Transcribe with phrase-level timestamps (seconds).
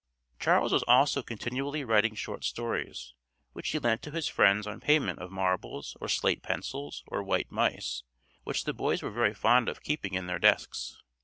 [0.39, 3.13] Charles was also continually writing short stories,
[3.53, 7.51] which he lent to his friends on payment of marbles or slate pencils or white
[7.51, 8.01] mice,
[8.43, 10.97] which the boys were very fond of keeping in their desks.